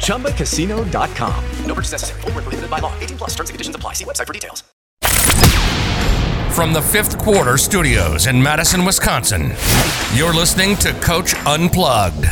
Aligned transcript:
ChumbaCasino.com. 0.00 1.44
No 1.64 1.74
purchase 1.74 1.92
necessary. 1.92 2.20
Full 2.20 2.32
prohibited 2.32 2.68
by 2.68 2.80
law. 2.80 2.92
18 3.00 3.16
plus 3.16 3.30
terms 3.30 3.50
and 3.50 3.54
conditions 3.54 3.76
apply. 3.76 3.94
See 3.94 4.04
website 4.04 4.26
for 4.26 4.32
details. 4.32 4.64
From 6.54 6.72
the 6.72 6.82
fifth 6.82 7.16
quarter 7.16 7.56
studios 7.56 8.26
in 8.26 8.42
Madison, 8.42 8.84
Wisconsin, 8.84 9.52
you're 10.12 10.34
listening 10.34 10.76
to 10.76 10.92
Coach 10.94 11.34
Unplugged. 11.46 12.26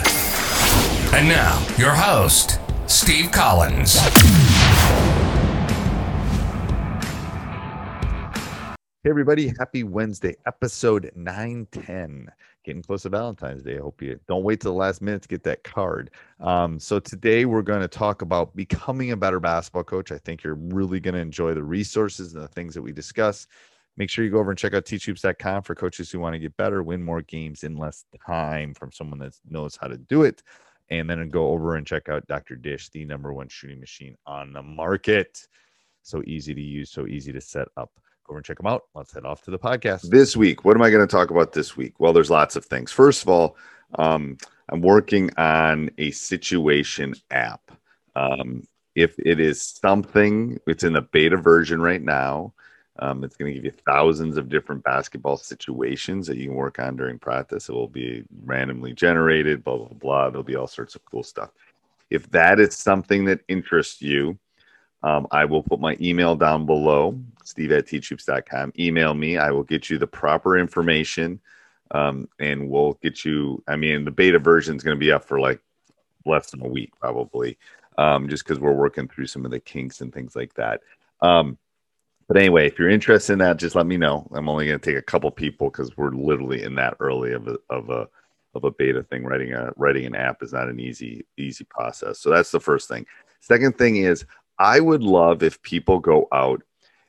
And 1.15 1.29
now, 1.29 1.65
your 1.79 1.93
host, 1.93 2.61
Steve 2.87 3.31
Collins. 3.31 3.99
Hey, 9.05 9.11
everybody. 9.11 9.55
Happy 9.59 9.85
Wednesday, 9.85 10.35
episode 10.45 11.11
910. 11.15 12.29
Getting 12.69 12.83
close 12.83 13.05
to 13.05 13.09
Valentine's 13.09 13.63
Day. 13.63 13.79
I 13.79 13.81
hope 13.81 14.03
you 14.03 14.21
don't 14.29 14.43
wait 14.43 14.61
till 14.61 14.73
the 14.73 14.79
last 14.79 15.01
minute 15.01 15.23
to 15.23 15.29
get 15.29 15.43
that 15.45 15.65
card. 15.65 16.11
Um, 16.39 16.79
so, 16.79 17.01
today 17.01 17.47
we're 17.47 17.63
going 17.63 17.81
to 17.81 17.89
talk 17.89 18.21
about 18.21 18.55
becoming 18.55 19.11
a 19.13 19.17
better 19.17 19.41
basketball 19.41 19.85
coach. 19.85 20.13
I 20.13 20.19
think 20.19 20.43
you're 20.43 20.53
really 20.53 21.01
going 21.01 21.15
to 21.15 21.21
enjoy 21.21 21.55
the 21.55 21.63
resources 21.63 22.35
and 22.35 22.43
the 22.43 22.49
things 22.49 22.75
that 22.75 22.83
we 22.83 22.93
discuss. 22.93 23.47
Make 23.97 24.11
sure 24.11 24.23
you 24.23 24.31
go 24.31 24.39
over 24.39 24.51
and 24.51 24.59
check 24.59 24.75
out 24.75 24.85
teachhoops.com 24.85 25.63
for 25.63 25.75
coaches 25.75 26.11
who 26.11 26.21
want 26.21 26.35
to 26.35 26.39
get 26.39 26.59
better, 26.59 26.83
win 26.83 27.03
more 27.03 27.23
games 27.23 27.65
in 27.65 27.75
less 27.75 28.05
time 28.27 28.75
from 28.75 28.93
someone 28.93 29.21
that 29.21 29.35
knows 29.49 29.79
how 29.81 29.87
to 29.87 29.97
do 29.97 30.25
it. 30.25 30.43
And 30.91 31.09
then 31.09 31.27
go 31.31 31.49
over 31.49 31.77
and 31.77 31.87
check 31.87 32.11
out 32.11 32.27
Dr. 32.27 32.57
Dish, 32.57 32.91
the 32.91 33.07
number 33.07 33.33
one 33.33 33.49
shooting 33.49 33.81
machine 33.81 34.15
on 34.27 34.53
the 34.53 34.63
market. 34.63 35.49
So 36.03 36.23
easy 36.27 36.53
to 36.53 36.61
use, 36.61 36.91
so 36.91 37.07
easy 37.07 37.33
to 37.33 37.41
set 37.41 37.69
up 37.79 37.93
over 38.29 38.39
and 38.39 38.45
check 38.45 38.59
them 38.59 38.67
out. 38.67 38.85
Let's 38.95 39.13
head 39.13 39.25
off 39.25 39.43
to 39.43 39.51
the 39.51 39.59
podcast. 39.59 40.11
This 40.11 40.37
week, 40.37 40.65
what 40.65 40.77
am 40.77 40.83
I 40.83 40.91
going 40.91 41.07
to 41.07 41.11
talk 41.11 41.31
about 41.31 41.53
this 41.53 41.77
week? 41.77 41.95
Well, 41.99 42.13
there's 42.13 42.31
lots 42.31 42.57
of 42.57 42.65
things. 42.65 42.93
First 42.93 43.23
of 43.23 43.29
all, 43.29 43.57
um, 43.99 44.37
I'm 44.69 44.83
working 44.83 45.31
on 45.37 45.91
a 45.99 46.11
situation 46.11 47.15
app. 47.31 47.71
Um, 48.15 48.67
if 48.95 49.19
it 49.19 49.41
is 49.41 49.63
something, 49.63 50.59
it's 50.67 50.85
in 50.85 50.93
the 50.93 51.03
beta 51.03 51.37
version 51.37 51.81
right 51.81 52.03
now. 52.03 52.53
Um, 53.01 53.23
it's 53.23 53.37
going 53.37 53.53
to 53.53 53.55
give 53.55 53.65
you 53.65 53.73
thousands 53.87 54.37
of 54.37 54.49
different 54.49 54.83
basketball 54.83 55.37
situations 55.37 56.27
that 56.27 56.37
you 56.37 56.49
can 56.49 56.57
work 56.57 56.81
on 56.81 56.97
during 56.97 57.19
practice. 57.19 57.69
It 57.69 57.73
will 57.73 57.89
be 57.89 58.25
randomly 58.45 58.93
generated, 58.93 59.63
blah, 59.63 59.77
blah, 59.77 59.89
blah. 59.89 60.31
There'll 60.31 60.43
be 60.43 60.57
all 60.57 60.67
sorts 60.67 60.97
of 60.97 61.05
cool 61.05 61.23
stuff. 61.23 61.51
If 62.11 62.29
that 62.31 62.59
is 62.59 62.77
something 62.77 63.25
that 63.27 63.41
interests 63.47 64.03
you, 64.03 64.37
um, 65.03 65.27
I 65.31 65.45
will 65.45 65.63
put 65.63 65.81
my 65.81 65.97
email 66.01 66.35
down 66.35 66.67
below, 66.67 67.19
steve 67.45 67.73
at 67.73 67.87
teachhoops.com. 67.87 68.73
Email 68.79 69.15
me. 69.15 69.39
I 69.39 69.51
will 69.51 69.63
get 69.63 69.89
you 69.91 69.99
the 69.99 70.07
proper 70.07 70.59
information 70.59 71.41
um, 71.93 72.29
and 72.39 72.69
we'll 72.69 72.95
get 73.03 73.25
you. 73.25 73.63
I 73.67 73.77
mean, 73.77 74.05
the 74.05 74.11
beta 74.11 74.39
version 74.39 74.77
is 74.77 74.83
going 74.83 74.97
to 74.97 75.01
be 75.01 75.13
up 75.13 75.25
for 75.25 75.41
like 75.41 75.61
less 76.27 76.51
than 76.51 76.65
a 76.65 76.69
week, 76.69 76.93
probably, 77.01 77.59
um, 77.97 78.29
just 78.29 78.45
because 78.45 78.61
we're 78.61 78.73
working 78.73 79.09
through 79.09 79.27
some 79.27 79.45
of 79.45 79.51
the 79.51 79.61
kinks 79.61 80.01
and 80.01 80.13
things 80.13 80.37
like 80.37 80.55
that. 80.55 80.81
Um, 81.23 81.59
but 82.27 82.37
anyway, 82.37 82.67
if 82.67 82.79
you're 82.79 82.91
interested 82.91 83.35
in 83.35 83.39
that, 83.39 83.57
just 83.57 83.75
let 83.75 83.87
me 83.87 83.97
know. 83.97 84.29
I'm 84.35 84.49
only 84.49 84.67
going 84.67 84.79
to 84.79 84.85
take 84.85 84.99
a 84.99 85.03
couple 85.03 85.31
people 85.31 85.71
because 85.71 85.97
we're 85.97 86.11
literally 86.11 86.63
in 86.63 86.75
that 86.75 86.97
early 87.01 87.33
of 87.33 87.49
a, 87.49 87.57
of 87.71 87.89
a 87.89 88.09
of 88.55 88.65
a 88.65 88.71
beta 88.71 89.03
thing. 89.03 89.25
Writing 89.25 89.55
a 89.55 89.73
writing 89.77 90.05
an 90.05 90.15
app 90.15 90.43
is 90.43 90.53
not 90.53 90.69
an 90.69 90.79
easy 90.79 91.25
easy 91.39 91.65
process. 91.65 92.19
So 92.19 92.29
that's 92.29 92.51
the 92.51 92.61
first 92.61 92.87
thing. 92.87 93.07
Second 93.41 93.79
thing 93.79 93.97
is 93.97 94.27
I 94.59 94.81
would 94.81 95.03
love 95.03 95.43
if 95.43 95.63
people 95.63 95.99
go 96.01 96.29
out 96.33 96.63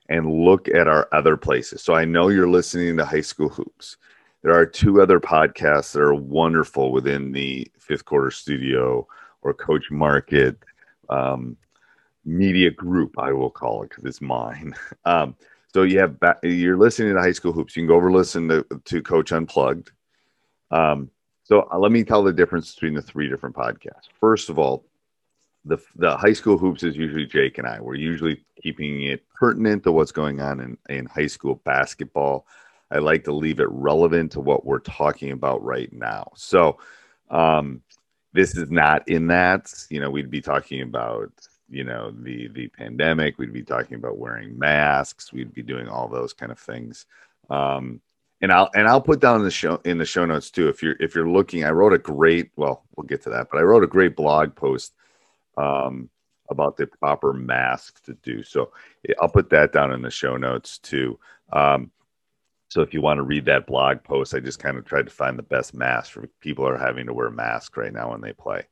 and 0.07 0.31
look 0.31 0.67
at 0.67 0.87
our 0.87 1.07
other 1.11 1.37
places. 1.37 1.83
So 1.83 1.93
I 1.93 2.05
know 2.05 2.29
you're 2.29 2.49
listening 2.49 2.97
to 2.97 3.05
High 3.05 3.21
School 3.21 3.49
Hoops. 3.49 3.97
There 4.41 4.53
are 4.53 4.65
two 4.65 5.01
other 5.01 5.19
podcasts 5.19 5.91
that 5.93 6.01
are 6.01 6.13
wonderful 6.13 6.91
within 6.91 7.31
the 7.31 7.69
fifth 7.77 8.05
quarter 8.05 8.31
studio 8.31 9.07
or 9.41 9.53
Coach 9.53 9.91
Market 9.91 10.57
um, 11.09 11.57
media 12.25 12.71
group, 12.71 13.17
I 13.17 13.33
will 13.33 13.49
call 13.49 13.83
it 13.83 13.89
because 13.89 14.05
it's 14.05 14.21
mine. 14.21 14.75
Um, 15.05 15.35
so 15.73 15.83
you 15.83 15.99
have 15.99 16.17
you're 16.43 16.77
listening 16.77 17.13
to 17.13 17.21
High 17.21 17.31
School 17.31 17.53
Hoops. 17.53 17.75
You 17.75 17.83
can 17.83 17.87
go 17.87 17.95
over 17.95 18.11
listen 18.11 18.47
to, 18.47 18.65
to 18.85 19.01
Coach 19.03 19.31
Unplugged. 19.31 19.91
Um, 20.71 21.11
so 21.43 21.67
uh, 21.71 21.77
let 21.77 21.91
me 21.91 22.03
tell 22.03 22.23
the 22.23 22.33
difference 22.33 22.73
between 22.73 22.95
the 22.95 23.01
three 23.01 23.29
different 23.29 23.55
podcasts. 23.55 24.09
First 24.19 24.49
of 24.49 24.57
all, 24.57 24.85
the 25.65 25.77
the 25.95 26.15
high 26.17 26.33
school 26.33 26.57
hoops 26.57 26.83
is 26.83 26.95
usually 26.95 27.25
Jake 27.25 27.57
and 27.57 27.67
I. 27.67 27.79
We're 27.79 27.95
usually 27.95 28.43
keeping 28.61 29.03
it 29.03 29.23
pertinent 29.33 29.83
to 29.83 29.91
what's 29.91 30.11
going 30.11 30.39
on 30.39 30.59
in, 30.59 30.77
in 30.89 31.05
high 31.05 31.27
school 31.27 31.55
basketball. 31.65 32.45
I 32.91 32.99
like 32.99 33.23
to 33.25 33.33
leave 33.33 33.59
it 33.59 33.69
relevant 33.69 34.31
to 34.33 34.39
what 34.39 34.65
we're 34.65 34.79
talking 34.79 35.31
about 35.31 35.63
right 35.63 35.91
now. 35.93 36.31
So 36.35 36.79
um, 37.29 37.81
this 38.33 38.55
is 38.55 38.71
not 38.71 39.07
in 39.07 39.27
that. 39.27 39.71
You 39.89 39.99
know, 39.99 40.09
we'd 40.09 40.31
be 40.31 40.41
talking 40.41 40.81
about 40.81 41.31
you 41.69 41.83
know 41.83 42.11
the 42.11 42.47
the 42.49 42.67
pandemic. 42.69 43.37
We'd 43.37 43.53
be 43.53 43.63
talking 43.63 43.95
about 43.95 44.17
wearing 44.17 44.57
masks. 44.57 45.33
We'd 45.33 45.53
be 45.53 45.63
doing 45.63 45.87
all 45.87 46.07
those 46.07 46.33
kind 46.33 46.51
of 46.51 46.59
things. 46.59 47.05
Um, 47.49 48.01
and 48.41 48.51
I'll 48.51 48.69
and 48.73 48.87
I'll 48.87 49.01
put 49.01 49.19
down 49.19 49.37
in 49.37 49.43
the 49.43 49.51
show 49.51 49.81
in 49.83 49.97
the 49.97 50.05
show 50.05 50.25
notes 50.25 50.49
too. 50.49 50.69
If 50.69 50.81
you're 50.81 50.95
if 50.99 51.13
you're 51.13 51.29
looking, 51.29 51.65
I 51.65 51.71
wrote 51.71 51.93
a 51.93 51.97
great 51.97 52.51
well, 52.55 52.85
we'll 52.95 53.07
get 53.07 53.21
to 53.23 53.29
that, 53.31 53.49
but 53.51 53.59
I 53.59 53.63
wrote 53.63 53.83
a 53.83 53.87
great 53.87 54.15
blog 54.15 54.55
post 54.55 54.93
um, 55.57 56.09
about 56.49 56.77
the 56.77 56.87
proper 56.87 57.33
mask 57.33 58.03
to 58.05 58.13
do. 58.15 58.43
So 58.43 58.71
I'll 59.21 59.29
put 59.29 59.49
that 59.51 59.71
down 59.71 59.91
in 59.91 60.01
the 60.01 60.11
show 60.11 60.37
notes 60.37 60.79
too. 60.79 61.19
Um, 61.53 61.91
so 62.69 62.81
if 62.81 62.93
you 62.93 63.01
want 63.01 63.17
to 63.17 63.23
read 63.23 63.45
that 63.45 63.65
blog 63.65 64.03
post, 64.03 64.35
I 64.35 64.39
just 64.39 64.59
kind 64.59 64.77
of 64.77 64.85
tried 64.85 65.07
to 65.07 65.11
find 65.11 65.37
the 65.37 65.43
best 65.43 65.73
mask 65.73 66.11
for 66.11 66.27
people 66.39 66.67
are 66.67 66.77
having 66.77 67.07
to 67.07 67.13
wear 67.13 67.31
masks 67.31 67.75
right 67.77 67.93
now 67.93 68.11
when 68.11 68.21
they 68.21 68.33
play. 68.33 68.63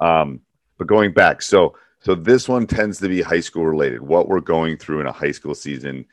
Um, 0.00 0.40
but 0.78 0.86
going 0.86 1.12
back, 1.12 1.40
so 1.40 1.74
so 2.00 2.14
this 2.14 2.48
one 2.48 2.66
tends 2.66 2.98
to 2.98 3.08
be 3.08 3.22
high 3.22 3.40
school 3.40 3.66
related. 3.66 4.02
What 4.02 4.28
we're 4.28 4.40
going 4.40 4.76
through 4.76 5.00
in 5.00 5.06
a 5.06 5.12
high 5.12 5.32
school 5.32 5.54
season, 5.54 6.04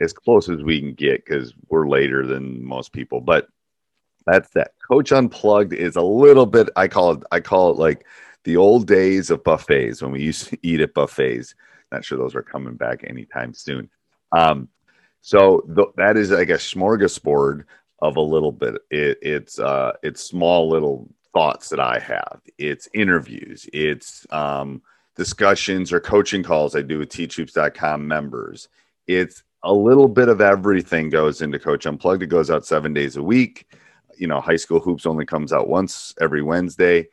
as 0.00 0.12
close 0.12 0.48
as 0.48 0.62
we 0.62 0.80
can 0.80 0.92
get, 0.92 1.24
because 1.24 1.54
we're 1.68 1.88
later 1.88 2.26
than 2.26 2.64
most 2.64 2.92
people. 2.92 3.20
But 3.20 3.46
that's 4.26 4.50
that. 4.50 4.72
Coach 4.90 5.12
Unplugged 5.12 5.72
is 5.72 5.94
a 5.94 6.02
little 6.02 6.46
bit. 6.46 6.68
I 6.74 6.88
call 6.88 7.12
it. 7.12 7.22
I 7.30 7.38
call 7.38 7.70
it 7.70 7.76
like 7.76 8.04
the 8.44 8.56
old 8.56 8.86
days 8.86 9.30
of 9.30 9.44
buffets 9.44 10.02
when 10.02 10.12
we 10.12 10.22
used 10.22 10.48
to 10.48 10.58
eat 10.66 10.80
at 10.80 10.94
buffets. 10.94 11.54
Not 11.92 12.04
sure 12.04 12.18
those 12.18 12.34
are 12.34 12.42
coming 12.42 12.74
back 12.74 13.04
anytime 13.06 13.52
soon. 13.52 13.90
Um, 14.32 14.68
so 15.20 15.60
th- 15.74 15.88
that 15.96 16.16
is 16.16 16.30
like 16.30 16.50
a 16.50 16.54
smorgasbord 16.54 17.64
of 18.00 18.16
a 18.16 18.20
little 18.20 18.52
bit. 18.52 18.76
It, 18.90 19.18
it's 19.22 19.58
uh, 19.58 19.92
it's 20.02 20.22
small 20.22 20.68
little 20.68 21.08
thoughts 21.32 21.68
that 21.68 21.80
I 21.80 21.98
have. 21.98 22.40
It's 22.58 22.88
interviews. 22.94 23.68
It's 23.72 24.26
um, 24.30 24.82
discussions 25.16 25.92
or 25.92 26.00
coaching 26.00 26.42
calls 26.42 26.74
I 26.74 26.82
do 26.82 26.98
with 26.98 27.10
teachhoops.com 27.10 28.06
members. 28.06 28.68
It's 29.06 29.42
a 29.62 29.72
little 29.72 30.08
bit 30.08 30.28
of 30.28 30.40
everything 30.40 31.10
goes 31.10 31.42
into 31.42 31.58
Coach 31.58 31.86
Unplugged. 31.86 32.22
It 32.22 32.28
goes 32.28 32.50
out 32.50 32.64
seven 32.64 32.94
days 32.94 33.16
a 33.16 33.22
week. 33.22 33.66
You 34.16 34.26
know, 34.26 34.40
high 34.40 34.56
school 34.56 34.80
hoops 34.80 35.06
only 35.06 35.26
comes 35.26 35.52
out 35.52 35.68
once 35.68 36.14
every 36.20 36.42
Wednesday. 36.42 37.08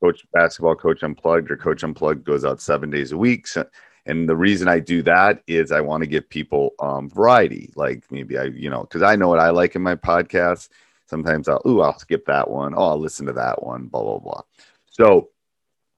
Coach 0.00 0.24
basketball, 0.32 0.76
Coach 0.76 1.02
Unplugged, 1.02 1.50
or 1.50 1.56
Coach 1.56 1.82
Unplugged 1.82 2.24
goes 2.24 2.44
out 2.44 2.60
seven 2.60 2.90
days 2.90 3.12
a 3.12 3.16
week. 3.16 3.46
So, 3.46 3.66
and 4.06 4.28
the 4.28 4.36
reason 4.36 4.68
I 4.68 4.80
do 4.80 5.02
that 5.02 5.42
is 5.46 5.72
I 5.72 5.80
want 5.80 6.02
to 6.02 6.08
give 6.08 6.28
people 6.28 6.74
um, 6.78 7.08
variety. 7.08 7.72
Like 7.74 8.04
maybe 8.10 8.36
I, 8.36 8.44
you 8.44 8.68
know, 8.68 8.82
because 8.82 9.02
I 9.02 9.16
know 9.16 9.28
what 9.28 9.38
I 9.38 9.50
like 9.50 9.76
in 9.76 9.82
my 9.82 9.96
podcast. 9.96 10.68
Sometimes 11.06 11.48
I'll, 11.48 11.62
ooh, 11.66 11.80
I'll 11.80 11.98
skip 11.98 12.26
that 12.26 12.50
one. 12.50 12.74
Oh, 12.76 12.90
I'll 12.90 12.98
listen 12.98 13.26
to 13.26 13.32
that 13.34 13.62
one. 13.62 13.86
Blah 13.86 14.02
blah 14.02 14.18
blah. 14.18 14.42
So 14.90 15.30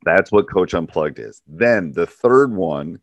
that's 0.05 0.31
what 0.31 0.49
Coach 0.49 0.75
Unplugged 0.75 1.19
is. 1.19 1.43
Then 1.49 1.93
the 1.93 2.07
third 2.07 2.53
one, 2.53 3.01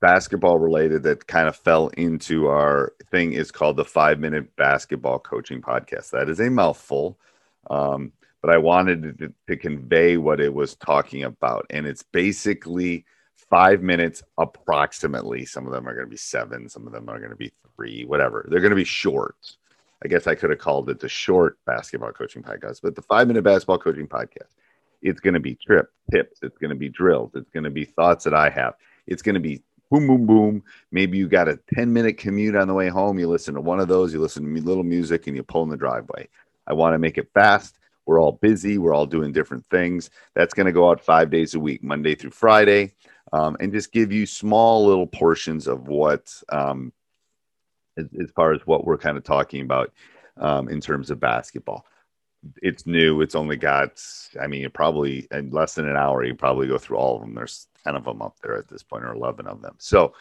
basketball 0.00 0.58
related, 0.58 1.02
that 1.02 1.26
kind 1.26 1.48
of 1.48 1.56
fell 1.56 1.88
into 1.98 2.46
our 2.46 2.94
thing 3.10 3.34
is 3.34 3.50
called 3.50 3.76
the 3.76 3.84
Five 3.84 4.20
Minute 4.20 4.54
Basketball 4.56 5.18
Coaching 5.18 5.60
Podcast. 5.60 6.10
That 6.10 6.30
is 6.30 6.40
a 6.40 6.48
mouthful. 6.48 7.18
Um, 7.68 8.12
but 8.46 8.54
I 8.54 8.58
wanted 8.58 9.18
to, 9.18 9.34
to 9.48 9.56
convey 9.56 10.18
what 10.18 10.38
it 10.38 10.54
was 10.54 10.76
talking 10.76 11.24
about. 11.24 11.66
And 11.70 11.84
it's 11.84 12.04
basically 12.04 13.04
five 13.50 13.82
minutes 13.82 14.22
approximately. 14.38 15.44
Some 15.44 15.66
of 15.66 15.72
them 15.72 15.88
are 15.88 15.94
going 15.94 16.06
to 16.06 16.10
be 16.10 16.16
seven, 16.16 16.68
some 16.68 16.86
of 16.86 16.92
them 16.92 17.08
are 17.08 17.18
going 17.18 17.30
to 17.32 17.36
be 17.36 17.50
three, 17.74 18.04
whatever. 18.04 18.46
They're 18.48 18.60
going 18.60 18.70
to 18.70 18.76
be 18.76 18.84
short. 18.84 19.34
I 20.04 20.06
guess 20.06 20.28
I 20.28 20.36
could 20.36 20.50
have 20.50 20.60
called 20.60 20.88
it 20.90 21.00
the 21.00 21.08
short 21.08 21.58
basketball 21.66 22.12
coaching 22.12 22.44
podcast, 22.44 22.82
but 22.84 22.94
the 22.94 23.02
five 23.02 23.26
minute 23.26 23.42
basketball 23.42 23.80
coaching 23.80 24.06
podcast. 24.06 24.54
It's 25.02 25.18
going 25.18 25.34
to 25.34 25.40
be 25.40 25.56
trip 25.56 25.90
tips. 26.12 26.38
It's 26.40 26.56
going 26.58 26.70
to 26.70 26.76
be 26.76 26.88
drills. 26.88 27.32
It's 27.34 27.50
going 27.50 27.64
to 27.64 27.70
be 27.70 27.84
thoughts 27.84 28.22
that 28.22 28.34
I 28.34 28.48
have. 28.50 28.74
It's 29.08 29.22
going 29.22 29.34
to 29.34 29.40
be 29.40 29.60
boom, 29.90 30.06
boom, 30.06 30.24
boom. 30.24 30.62
Maybe 30.92 31.18
you 31.18 31.26
got 31.26 31.48
a 31.48 31.58
10 31.74 31.92
minute 31.92 32.16
commute 32.16 32.54
on 32.54 32.68
the 32.68 32.74
way 32.74 32.90
home. 32.90 33.18
You 33.18 33.26
listen 33.26 33.56
to 33.56 33.60
one 33.60 33.80
of 33.80 33.88
those, 33.88 34.14
you 34.14 34.20
listen 34.20 34.54
to 34.54 34.60
little 34.62 34.84
music, 34.84 35.26
and 35.26 35.34
you 35.34 35.42
pull 35.42 35.64
in 35.64 35.68
the 35.68 35.76
driveway. 35.76 36.28
I 36.64 36.74
want 36.74 36.94
to 36.94 37.00
make 37.00 37.18
it 37.18 37.28
fast. 37.34 37.76
We're 38.06 38.20
all 38.20 38.32
busy. 38.32 38.78
We're 38.78 38.94
all 38.94 39.06
doing 39.06 39.32
different 39.32 39.66
things. 39.66 40.10
That's 40.34 40.54
going 40.54 40.66
to 40.66 40.72
go 40.72 40.90
out 40.90 41.04
five 41.04 41.30
days 41.30 41.54
a 41.54 41.60
week, 41.60 41.82
Monday 41.82 42.14
through 42.14 42.30
Friday, 42.30 42.94
um, 43.32 43.56
and 43.60 43.72
just 43.72 43.92
give 43.92 44.12
you 44.12 44.24
small 44.24 44.86
little 44.86 45.06
portions 45.06 45.66
of 45.66 45.88
what, 45.88 46.32
um, 46.48 46.92
as, 47.96 48.06
as, 48.20 48.30
far 48.30 48.52
as 48.52 48.60
what 48.64 48.84
we're 48.84 48.96
kind 48.96 49.16
of 49.16 49.24
talking 49.24 49.62
about 49.62 49.92
um, 50.36 50.68
in 50.68 50.80
terms 50.80 51.10
of 51.10 51.18
basketball. 51.18 51.84
It's 52.62 52.86
new. 52.86 53.22
It's 53.22 53.34
only 53.34 53.56
got, 53.56 54.00
I 54.40 54.46
mean, 54.46 54.70
probably 54.70 55.26
in 55.32 55.50
less 55.50 55.74
than 55.74 55.88
an 55.88 55.96
hour, 55.96 56.24
you 56.24 56.34
probably 56.34 56.68
go 56.68 56.78
through 56.78 56.98
all 56.98 57.16
of 57.16 57.22
them. 57.22 57.34
There's 57.34 57.66
10 57.84 57.96
of 57.96 58.04
them 58.04 58.22
up 58.22 58.36
there 58.40 58.56
at 58.56 58.68
this 58.68 58.84
point, 58.84 59.04
or 59.04 59.14
11 59.14 59.48
of 59.48 59.62
them. 59.62 59.74
So, 59.78 60.14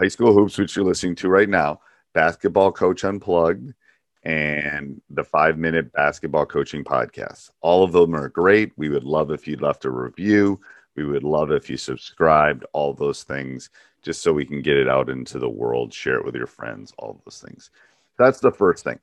high 0.00 0.08
school 0.08 0.32
hoops, 0.32 0.56
which 0.56 0.76
you're 0.76 0.84
listening 0.84 1.16
to 1.16 1.28
right 1.28 1.48
now, 1.48 1.80
basketball 2.14 2.72
coach 2.72 3.04
unplugged 3.04 3.74
and 4.22 5.00
the 5.10 5.24
five 5.24 5.58
minute 5.58 5.92
basketball 5.92 6.46
coaching 6.46 6.84
podcast. 6.84 7.50
All 7.60 7.82
of 7.82 7.92
them 7.92 8.14
are 8.14 8.28
great. 8.28 8.72
We 8.76 8.88
would 8.88 9.04
love 9.04 9.30
if 9.30 9.48
you 9.48 9.56
left 9.56 9.84
a 9.84 9.90
review. 9.90 10.60
We 10.96 11.04
would 11.04 11.24
love 11.24 11.50
if 11.50 11.70
you 11.70 11.76
subscribed, 11.76 12.64
all 12.72 12.92
those 12.92 13.22
things, 13.22 13.70
just 14.02 14.22
so 14.22 14.32
we 14.32 14.44
can 14.44 14.60
get 14.60 14.76
it 14.76 14.88
out 14.88 15.08
into 15.08 15.38
the 15.38 15.48
world, 15.48 15.94
share 15.94 16.16
it 16.16 16.24
with 16.24 16.34
your 16.34 16.46
friends, 16.46 16.92
all 16.98 17.20
those 17.24 17.40
things. 17.40 17.70
That's 18.18 18.40
the 18.40 18.50
first 18.50 18.84
thing. 18.84 18.98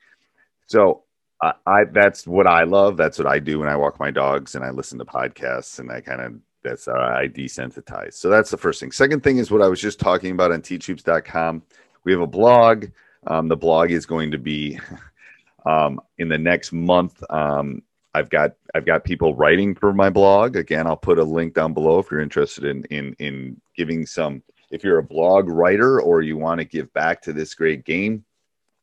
So 0.68 1.04
I, 1.42 1.86
that's 1.86 2.26
what 2.26 2.48
I 2.48 2.64
love. 2.64 2.98
That's 2.98 3.20
what 3.20 3.28
I 3.28 3.40
do 3.40 3.60
when 3.60 3.70
I 3.70 3.76
walk 3.76 4.00
my 4.00 4.12
dogs 4.12 4.56
and 4.56 4.66
I 4.66 4.72
listen 4.72 4.98
to 5.00 5.06
podcasts 5.06 5.80
and 5.80 5.92
I 5.92 6.02
kind 6.02 6.22
of 6.22 6.34
that's 6.64 6.88
how 6.88 6.94
I 6.94 7.28
desensitize. 7.28 8.14
So 8.14 8.30
that's 8.30 8.50
the 8.50 8.58
first 8.58 8.80
thing. 8.80 8.92
Second 8.92 9.24
thing 9.24 9.38
is 9.38 9.52
what 9.52 9.62
I 9.62 9.68
was 9.68 9.80
just 9.80 10.00
talking 10.00 10.32
about 10.32 10.52
on 10.52 10.62
teachhoops.com. 10.62 11.62
We 12.04 12.12
have 12.12 12.22
a 12.22 12.28
blog 12.28 12.88
um, 13.26 13.48
the 13.48 13.58
blog 13.58 13.92
is 13.92 14.06
going 14.06 14.32
to 14.32 14.38
be 14.38 14.80
um, 15.66 16.00
in 16.18 16.30
the 16.30 16.38
next 16.38 16.72
month. 16.72 17.24
Um, 17.30 17.82
I've 18.14 18.30
got 18.30 18.54
I've 18.74 18.86
got 18.86 19.04
people 19.04 19.36
writing 19.36 19.76
for 19.76 19.94
my 19.94 20.10
blog. 20.10 20.56
Again, 20.56 20.88
I'll 20.88 20.98
put 20.98 21.20
a 21.20 21.24
link 21.24 21.54
down 21.54 21.74
below 21.74 22.00
if 22.00 22.10
you're 22.10 22.20
interested 22.20 22.64
in 22.64 22.84
in 22.86 23.16
in 23.20 23.62
giving 23.76 24.06
some. 24.06 24.42
If 24.70 24.84
you're 24.84 24.98
a 24.98 25.04
blog 25.04 25.48
writer 25.48 26.02
or 26.02 26.22
you 26.22 26.36
want 26.36 26.60
to 26.60 26.66
give 26.66 26.92
back 26.94 27.22
to 27.22 27.34
this 27.34 27.54
great 27.54 27.86
game, 27.86 28.26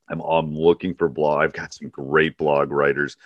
I'm, 0.09 0.21
I'm 0.21 0.57
looking 0.57 0.95
for 0.95 1.09
blog. 1.09 1.43
I've 1.43 1.53
got 1.53 1.75
some 1.75 1.89
great 1.89 2.39
blog 2.39 2.71
writers 2.71 3.17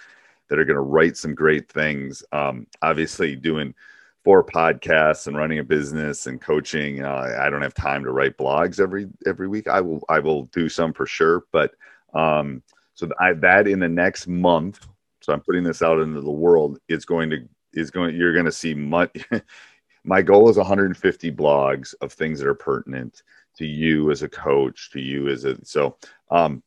that 0.48 0.58
are 0.58 0.64
going 0.64 0.76
to 0.76 0.80
write 0.80 1.16
some 1.16 1.34
great 1.34 1.70
things. 1.70 2.24
Um, 2.32 2.66
obviously, 2.82 3.36
doing 3.36 3.74
four 4.24 4.44
podcasts 4.44 5.26
and 5.26 5.36
running 5.36 5.58
a 5.58 5.64
business 5.64 6.26
and 6.26 6.40
coaching. 6.40 7.04
Uh, 7.04 7.36
I 7.40 7.48
don't 7.50 7.62
have 7.62 7.74
time 7.74 8.04
to 8.04 8.10
write 8.10 8.36
blogs 8.36 8.80
every 8.80 9.08
every 9.26 9.48
week. 9.48 9.68
I 9.68 9.80
will 9.80 10.02
I 10.08 10.18
will 10.18 10.44
do 10.46 10.68
some 10.68 10.92
for 10.92 11.06
sure, 11.06 11.44
but 11.52 11.72
um, 12.14 12.62
so 12.94 13.08
I, 13.20 13.32
that 13.34 13.68
in 13.68 13.78
the 13.78 13.88
next 13.88 14.26
month. 14.26 14.86
So 15.20 15.32
I'm 15.32 15.40
putting 15.40 15.62
this 15.62 15.82
out 15.82 16.00
into 16.00 16.20
the 16.20 16.30
world. 16.30 16.78
It's 16.88 17.04
going 17.04 17.30
to 17.30 17.48
is 17.72 17.90
going. 17.90 18.16
You're 18.16 18.32
going 18.32 18.44
to 18.44 18.52
see 18.52 18.74
much. 18.74 19.26
my 20.04 20.22
goal 20.22 20.48
is 20.48 20.56
150 20.56 21.32
blogs 21.32 21.94
of 22.00 22.12
things 22.12 22.38
that 22.38 22.48
are 22.48 22.54
pertinent 22.54 23.22
to 23.56 23.66
you 23.66 24.10
as 24.10 24.22
a 24.22 24.28
coach, 24.28 24.90
to 24.92 25.00
you 25.00 25.28
as 25.28 25.44
a 25.44 25.56
so. 25.64 25.96
Um, 26.30 26.62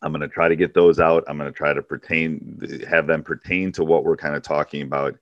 I'm 0.00 0.12
going 0.12 0.22
to 0.22 0.28
try 0.28 0.48
to 0.48 0.54
get 0.54 0.74
those 0.74 1.00
out. 1.00 1.24
I'm 1.26 1.38
going 1.38 1.52
to 1.52 1.56
try 1.56 1.72
to 1.72 1.82
pertain, 1.82 2.60
have 2.88 3.08
them 3.08 3.24
pertain 3.24 3.72
to 3.72 3.82
what 3.82 4.04
we're 4.04 4.16
kind 4.16 4.36
of 4.36 4.42
talking 4.42 4.82
about 4.82 5.18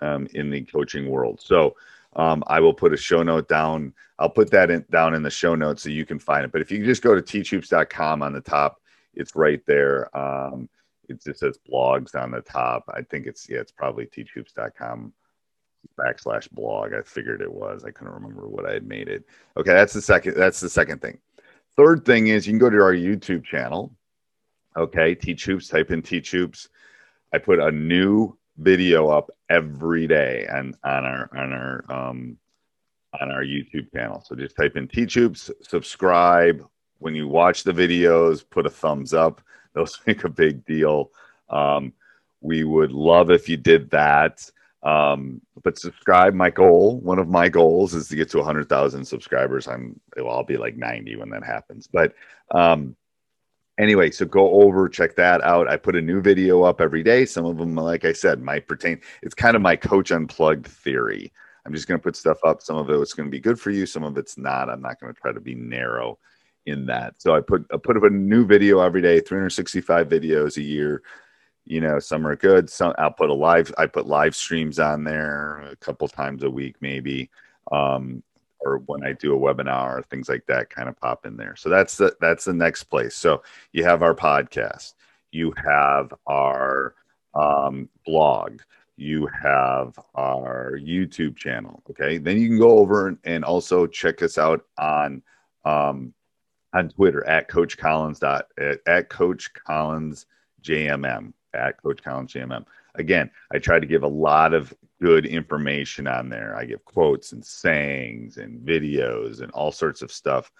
um, 0.00 0.26
in 0.34 0.50
the 0.50 0.62
coaching 0.62 1.08
world. 1.08 1.40
So 1.40 1.76
um, 2.16 2.42
I 2.46 2.60
will 2.60 2.74
put 2.74 2.92
a 2.92 2.96
show 2.96 3.22
note 3.22 3.48
down. 3.48 3.92
I'll 4.18 4.30
put 4.30 4.50
that 4.50 4.70
in, 4.70 4.84
down 4.90 5.14
in 5.14 5.22
the 5.22 5.30
show 5.30 5.54
notes 5.54 5.82
so 5.82 5.88
you 5.88 6.04
can 6.04 6.18
find 6.18 6.44
it. 6.44 6.52
But 6.52 6.60
if 6.60 6.70
you 6.70 6.84
just 6.84 7.02
go 7.02 7.14
to 7.14 7.22
teachhoops.com 7.22 8.22
on 8.22 8.32
the 8.32 8.40
top, 8.40 8.80
it's 9.14 9.34
right 9.34 9.62
there. 9.66 10.14
Um, 10.16 10.68
it 11.08 11.22
just 11.22 11.40
says 11.40 11.58
blogs 11.70 12.14
on 12.14 12.30
the 12.30 12.40
top. 12.40 12.84
I 12.88 13.02
think 13.02 13.26
it's 13.26 13.48
yeah, 13.48 13.58
it's 13.58 13.72
probably 13.72 14.06
teachhoops.com 14.06 15.12
backslash 15.98 16.50
blog. 16.52 16.92
I 16.94 17.02
figured 17.02 17.42
it 17.42 17.52
was. 17.52 17.84
I 17.84 17.90
couldn't 17.90 18.14
remember 18.14 18.46
what 18.48 18.66
I 18.66 18.72
had 18.72 18.86
made 18.86 19.08
it. 19.08 19.24
Okay, 19.56 19.72
that's 19.72 19.92
the 19.92 20.02
second. 20.02 20.34
That's 20.36 20.60
the 20.60 20.70
second 20.70 21.00
thing. 21.00 21.18
Third 21.76 22.04
thing 22.04 22.28
is 22.28 22.46
you 22.46 22.52
can 22.52 22.58
go 22.58 22.70
to 22.70 22.82
our 22.82 22.94
YouTube 22.94 23.44
channel. 23.44 23.92
Okay, 24.76 25.14
Teach 25.14 25.44
Hoops. 25.46 25.68
Type 25.68 25.90
in 25.90 26.02
Teach 26.02 26.30
Hoops. 26.30 26.68
I 27.32 27.38
put 27.38 27.58
a 27.58 27.70
new 27.70 28.36
video 28.60 29.08
up 29.08 29.30
every 29.48 30.06
day 30.06 30.46
and 30.50 30.76
on 30.84 31.04
our 31.04 31.30
on 31.34 31.52
our 31.52 31.84
um 31.88 32.36
on 33.20 33.30
our 33.30 33.42
YouTube 33.42 33.92
channel. 33.92 34.22
So 34.24 34.34
just 34.36 34.56
type 34.56 34.76
in 34.76 34.88
Hoops, 34.88 35.50
subscribe. 35.62 36.64
When 36.98 37.14
you 37.14 37.28
watch 37.28 37.64
the 37.64 37.72
videos, 37.72 38.44
put 38.48 38.66
a 38.66 38.70
thumbs 38.70 39.14
up. 39.14 39.40
Those 39.74 39.98
make 40.06 40.24
a 40.24 40.28
big 40.28 40.64
deal. 40.64 41.10
Um, 41.48 41.92
we 42.40 42.64
would 42.64 42.92
love 42.92 43.30
if 43.30 43.48
you 43.48 43.56
did 43.56 43.90
that. 43.90 44.50
Um, 44.82 45.40
but 45.62 45.78
subscribe. 45.78 46.34
My 46.34 46.50
goal, 46.50 46.98
one 47.00 47.18
of 47.18 47.28
my 47.28 47.48
goals, 47.48 47.94
is 47.94 48.08
to 48.08 48.16
get 48.16 48.30
to 48.30 48.38
100,000 48.38 49.04
subscribers. 49.04 49.68
I'm, 49.68 50.00
I'll 50.18 50.26
all 50.26 50.44
be 50.44 50.56
like 50.56 50.76
90 50.76 51.16
when 51.16 51.30
that 51.30 51.44
happens. 51.44 51.86
But 51.86 52.14
um, 52.50 52.96
anyway, 53.80 54.10
so 54.10 54.26
go 54.26 54.62
over, 54.62 54.88
check 54.88 55.16
that 55.16 55.42
out. 55.42 55.68
I 55.68 55.76
put 55.76 55.96
a 55.96 56.00
new 56.00 56.20
video 56.20 56.62
up 56.62 56.80
every 56.80 57.02
day. 57.02 57.24
Some 57.24 57.46
of 57.46 57.56
them, 57.56 57.74
like 57.74 58.04
I 58.04 58.12
said, 58.12 58.42
might 58.42 58.68
pertain. 58.68 59.00
It's 59.22 59.34
kind 59.34 59.56
of 59.56 59.62
my 59.62 59.76
coach 59.76 60.12
unplugged 60.12 60.66
theory. 60.66 61.32
I'm 61.64 61.72
just 61.72 61.88
going 61.88 61.98
to 61.98 62.02
put 62.02 62.16
stuff 62.16 62.38
up. 62.44 62.62
Some 62.62 62.76
of 62.76 62.88
it's 62.90 63.14
going 63.14 63.28
to 63.28 63.30
be 63.30 63.40
good 63.40 63.58
for 63.58 63.70
you. 63.70 63.86
Some 63.86 64.04
of 64.04 64.16
it's 64.18 64.38
not. 64.38 64.70
I'm 64.70 64.82
not 64.82 65.00
going 65.00 65.12
to 65.12 65.20
try 65.20 65.32
to 65.32 65.40
be 65.40 65.54
narrow 65.54 66.18
in 66.66 66.86
that. 66.86 67.20
So 67.20 67.34
I 67.34 67.40
put 67.40 67.66
I 67.72 67.76
put 67.76 67.96
up 67.96 68.02
a 68.04 68.10
new 68.10 68.46
video 68.46 68.80
every 68.80 69.02
day, 69.02 69.20
365 69.20 70.08
videos 70.08 70.56
a 70.56 70.62
year. 70.62 71.02
You 71.66 71.80
know, 71.80 71.98
some 71.98 72.26
are 72.26 72.36
good. 72.36 72.70
Some 72.70 72.94
I'll 72.98 73.12
put 73.12 73.30
a 73.30 73.34
live. 73.34 73.72
I 73.78 73.86
put 73.86 74.06
live 74.06 74.34
streams 74.34 74.78
on 74.78 75.04
there 75.04 75.60
a 75.70 75.76
couple 75.76 76.08
times 76.08 76.42
a 76.42 76.50
week, 76.50 76.76
maybe. 76.80 77.30
Um, 77.70 78.22
or 78.62 78.78
when 78.86 79.04
I 79.04 79.12
do 79.12 79.34
a 79.34 79.38
webinar 79.38 80.04
things 80.06 80.28
like 80.28 80.46
that 80.46 80.70
kind 80.70 80.88
of 80.88 80.98
pop 80.98 81.26
in 81.26 81.36
there. 81.36 81.56
So 81.56 81.68
that's 81.68 81.96
the 81.96 82.16
that's 82.20 82.44
the 82.44 82.52
next 82.52 82.84
place. 82.84 83.16
So 83.16 83.42
you 83.72 83.84
have 83.84 84.02
our 84.02 84.14
podcast, 84.14 84.94
you 85.30 85.52
have 85.64 86.12
our 86.26 86.94
um, 87.34 87.88
blog, 88.04 88.60
you 88.96 89.26
have 89.26 89.98
our 90.14 90.78
YouTube 90.78 91.36
channel. 91.36 91.82
Okay, 91.90 92.18
then 92.18 92.38
you 92.38 92.48
can 92.48 92.58
go 92.58 92.78
over 92.78 93.18
and 93.24 93.44
also 93.44 93.86
check 93.86 94.22
us 94.22 94.38
out 94.38 94.64
on 94.78 95.22
um, 95.64 96.12
on 96.72 96.88
Twitter 96.88 97.26
at 97.26 97.48
Coach 97.48 97.76
Collins 97.76 98.18
dot 98.18 98.46
at, 98.58 98.78
at 98.86 99.08
Coach 99.08 99.52
Collins 99.54 100.26
JMM 100.62 101.32
at 101.54 101.82
Coach 101.82 102.02
Collins 102.02 102.32
JMM. 102.32 102.64
Again, 102.94 103.30
I 103.52 103.58
try 103.58 103.78
to 103.78 103.86
give 103.86 104.02
a 104.02 104.08
lot 104.08 104.54
of 104.54 104.74
good 105.00 105.26
information 105.26 106.06
on 106.06 106.28
there. 106.28 106.54
I 106.56 106.64
give 106.64 106.84
quotes 106.84 107.32
and 107.32 107.44
sayings 107.44 108.36
and 108.36 108.60
videos 108.60 109.40
and 109.40 109.50
all 109.52 109.72
sorts 109.72 110.02
of 110.02 110.12
stuff 110.12 110.50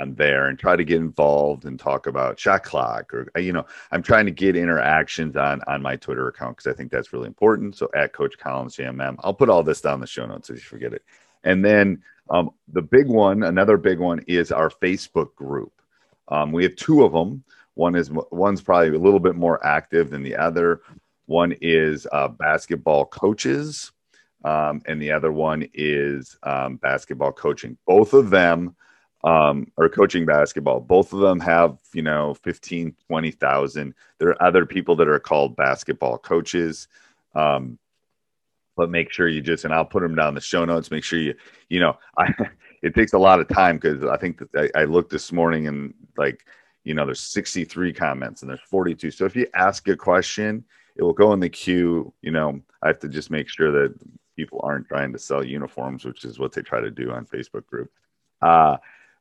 on 0.00 0.14
there 0.14 0.48
and 0.48 0.58
try 0.58 0.74
to 0.74 0.84
get 0.84 0.96
involved 0.96 1.66
and 1.66 1.78
talk 1.78 2.06
about 2.06 2.40
shot 2.40 2.64
clock 2.64 3.12
or 3.12 3.28
you 3.38 3.52
know 3.52 3.66
i'm 3.90 4.02
trying 4.02 4.24
to 4.24 4.32
get 4.32 4.56
interactions 4.56 5.36
on 5.36 5.60
on 5.66 5.82
my 5.82 5.96
twitter 5.96 6.28
account 6.28 6.56
because 6.56 6.72
i 6.72 6.74
think 6.74 6.90
that's 6.90 7.12
really 7.12 7.26
important 7.26 7.76
so 7.76 7.90
at 7.94 8.14
coach 8.14 8.38
collins 8.38 8.74
jmm 8.74 9.16
i'll 9.18 9.34
put 9.34 9.50
all 9.50 9.62
this 9.62 9.82
down 9.82 10.00
the 10.00 10.06
show 10.06 10.24
notes 10.24 10.48
if 10.48 10.56
you 10.56 10.62
forget 10.62 10.94
it 10.94 11.02
And 11.44 11.64
then 11.64 12.02
um, 12.30 12.50
the 12.72 12.82
big 12.82 13.06
one, 13.06 13.42
another 13.42 13.76
big 13.76 13.98
one, 13.98 14.20
is 14.26 14.52
our 14.52 14.70
Facebook 14.70 15.34
group. 15.34 15.72
Um, 16.28 16.52
we 16.52 16.62
have 16.62 16.76
two 16.76 17.04
of 17.04 17.12
them. 17.12 17.44
One 17.74 17.94
is 17.94 18.10
one's 18.30 18.62
probably 18.62 18.88
a 18.88 18.98
little 18.98 19.20
bit 19.20 19.34
more 19.34 19.64
active 19.64 20.10
than 20.10 20.22
the 20.22 20.36
other. 20.36 20.82
One 21.32 21.54
is 21.62 22.06
uh, 22.12 22.28
basketball 22.28 23.06
coaches, 23.06 23.90
um, 24.44 24.82
and 24.84 25.00
the 25.00 25.12
other 25.12 25.32
one 25.32 25.66
is 25.72 26.36
um, 26.42 26.76
basketball 26.76 27.32
coaching. 27.32 27.78
Both 27.86 28.12
of 28.12 28.28
them 28.28 28.76
um, 29.24 29.66
are 29.78 29.88
coaching 29.88 30.26
basketball. 30.26 30.80
Both 30.80 31.14
of 31.14 31.20
them 31.20 31.40
have, 31.40 31.78
you 31.94 32.02
know, 32.02 32.34
15, 32.34 32.94
20,000. 33.06 33.94
There 34.18 34.28
are 34.28 34.42
other 34.42 34.66
people 34.66 34.94
that 34.96 35.08
are 35.08 35.18
called 35.18 35.56
basketball 35.56 36.18
coaches. 36.18 36.86
Um, 37.34 37.78
but 38.76 38.90
make 38.90 39.10
sure 39.10 39.26
you 39.26 39.40
just, 39.40 39.64
and 39.64 39.72
I'll 39.72 39.86
put 39.86 40.02
them 40.02 40.14
down 40.14 40.28
in 40.28 40.34
the 40.34 40.40
show 40.42 40.66
notes. 40.66 40.90
Make 40.90 41.02
sure 41.02 41.18
you, 41.18 41.34
you 41.70 41.80
know, 41.80 41.96
I, 42.18 42.28
it 42.82 42.94
takes 42.94 43.14
a 43.14 43.18
lot 43.18 43.40
of 43.40 43.48
time 43.48 43.78
because 43.78 44.04
I 44.04 44.18
think 44.18 44.38
that 44.38 44.70
I, 44.76 44.82
I 44.82 44.84
looked 44.84 45.10
this 45.10 45.32
morning 45.32 45.66
and 45.66 45.94
like, 46.18 46.44
you 46.84 46.92
know, 46.92 47.06
there's 47.06 47.20
63 47.20 47.94
comments 47.94 48.42
and 48.42 48.50
there's 48.50 48.60
42. 48.68 49.12
So 49.12 49.24
if 49.24 49.34
you 49.34 49.46
ask 49.54 49.88
a 49.88 49.96
question, 49.96 50.64
it 50.96 51.02
will 51.02 51.12
go 51.12 51.32
in 51.32 51.40
the 51.40 51.48
queue. 51.48 52.12
You 52.22 52.30
know, 52.30 52.60
I 52.82 52.88
have 52.88 52.98
to 53.00 53.08
just 53.08 53.30
make 53.30 53.48
sure 53.48 53.70
that 53.72 53.94
people 54.36 54.60
aren't 54.62 54.88
trying 54.88 55.12
to 55.12 55.18
sell 55.18 55.44
uniforms, 55.44 56.04
which 56.04 56.24
is 56.24 56.38
what 56.38 56.52
they 56.52 56.62
try 56.62 56.80
to 56.80 56.90
do 56.90 57.12
on 57.12 57.26
Facebook 57.26 57.66
group. 57.66 57.90
Uh, 58.40 58.76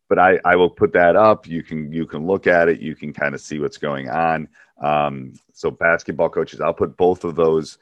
but 0.10 0.20
I, 0.20 0.40
I 0.44 0.56
will 0.56 0.70
put 0.70 0.92
that 0.94 1.16
up. 1.16 1.48
You 1.48 1.64
can 1.64 1.92
you 1.92 2.06
can 2.06 2.28
look 2.28 2.46
at 2.46 2.68
it. 2.68 2.82
You 2.82 2.96
can 2.96 3.14
kind 3.14 3.34
of 3.34 3.40
see 3.40 3.60
what's 3.60 3.78
going 3.78 4.10
on. 4.10 4.50
Um, 4.82 5.34
so 5.54 5.72
basketball 5.72 6.30
coaches, 6.30 6.60
I'll 6.60 6.74
put 6.74 6.98
both 6.98 7.24
of 7.24 7.36
those 7.36 7.78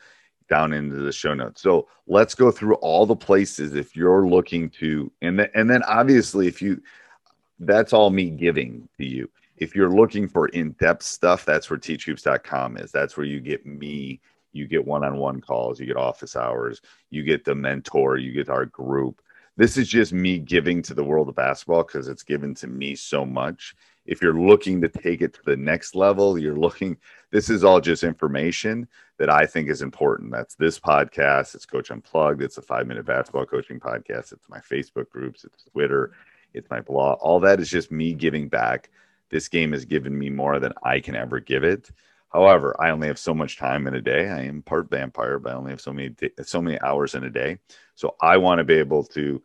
down 0.49 0.73
into 0.73 0.97
the 0.97 1.11
show 1.11 1.33
notes. 1.33 1.61
So 1.61 1.87
let's 2.07 2.35
go 2.35 2.51
through 2.51 2.75
all 2.75 3.05
the 3.05 3.15
places 3.15 3.73
if 3.73 3.95
you're 3.95 4.27
looking 4.27 4.69
to, 4.71 5.11
and 5.21 5.39
then 5.39 5.49
and 5.55 5.69
then 5.69 5.81
obviously 5.83 6.47
if 6.47 6.61
you, 6.61 6.81
that's 7.59 7.93
all 7.93 8.09
me 8.09 8.29
giving 8.29 8.87
to 8.97 9.05
you. 9.05 9.29
If 9.59 9.75
you're 9.75 9.91
looking 9.91 10.27
for 10.27 10.47
in-depth 10.47 11.03
stuff, 11.03 11.45
that's 11.45 11.69
where 11.69 11.79
teachhoops.com 11.79 12.77
is. 12.77 12.91
That's 12.91 13.17
where 13.17 13.25
you 13.25 13.39
get 13.39 13.65
me. 13.65 14.21
You 14.51 14.67
get 14.67 14.85
one-on-one 14.85 15.41
calls. 15.41 15.79
You 15.79 15.85
get 15.85 15.97
office 15.97 16.35
hours. 16.35 16.81
You 17.09 17.23
get 17.23 17.45
the 17.45 17.55
mentor. 17.55 18.17
You 18.17 18.31
get 18.31 18.49
our 18.49 18.65
group 18.65 19.21
this 19.59 19.75
is 19.75 19.89
just 19.89 20.13
me 20.13 20.39
giving 20.39 20.81
to 20.81 20.93
the 20.93 21.03
world 21.03 21.27
of 21.27 21.35
basketball 21.35 21.83
because 21.83 22.07
it's 22.07 22.23
given 22.23 22.55
to 22.55 22.67
me 22.67 22.95
so 22.95 23.25
much. 23.25 23.75
If 24.05 24.21
you're 24.21 24.39
looking 24.39 24.79
to 24.79 24.87
take 24.87 25.21
it 25.21 25.33
to 25.33 25.41
the 25.43 25.57
next 25.57 25.95
level, 25.95 26.39
you're 26.39 26.57
looking, 26.57 26.95
this 27.29 27.49
is 27.49 27.65
all 27.65 27.81
just 27.81 28.05
information 28.05 28.87
that 29.17 29.29
I 29.29 29.45
think 29.45 29.69
is 29.69 29.81
important. 29.81 30.31
That's 30.31 30.55
this 30.55 30.79
podcast. 30.79 31.55
It's 31.55 31.65
Coach 31.65 31.91
Unplugged. 31.91 32.41
It's 32.41 32.57
a 32.57 32.61
five 32.61 32.87
minute 32.87 33.05
basketball 33.05 33.45
coaching 33.45 33.81
podcast. 33.81 34.31
It's 34.31 34.47
my 34.47 34.59
Facebook 34.59 35.09
groups. 35.09 35.43
It's 35.43 35.65
Twitter. 35.65 36.13
It's 36.53 36.69
my 36.69 36.79
blog. 36.79 37.19
All 37.19 37.41
that 37.41 37.59
is 37.59 37.69
just 37.69 37.91
me 37.91 38.13
giving 38.13 38.47
back. 38.47 38.89
This 39.29 39.47
game 39.47 39.71
has 39.73 39.85
given 39.85 40.17
me 40.17 40.29
more 40.29 40.59
than 40.59 40.73
I 40.83 40.99
can 40.99 41.15
ever 41.15 41.39
give 41.39 41.63
it. 41.63 41.89
However, 42.29 42.75
I 42.79 42.91
only 42.91 43.07
have 43.07 43.19
so 43.19 43.33
much 43.33 43.57
time 43.57 43.87
in 43.87 43.95
a 43.95 44.01
day. 44.01 44.29
I 44.29 44.41
am 44.41 44.61
part 44.61 44.89
vampire, 44.89 45.39
but 45.39 45.51
I 45.51 45.55
only 45.55 45.71
have 45.71 45.81
so 45.81 45.93
many 45.93 46.15
so 46.43 46.61
many 46.61 46.79
hours 46.81 47.15
in 47.15 47.23
a 47.23 47.29
day. 47.29 47.57
So 47.95 48.15
I 48.21 48.37
want 48.37 48.59
to 48.59 48.63
be 48.63 48.75
able 48.75 49.03
to 49.05 49.41